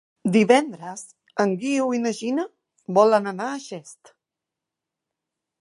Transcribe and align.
Divendres 0.35 1.03
en 1.43 1.53
Guiu 1.65 1.93
i 1.99 2.01
na 2.07 2.15
Gina 2.21 2.47
volen 2.99 3.33
anar 3.35 3.51
a 3.53 3.63
Xest. 3.69 4.15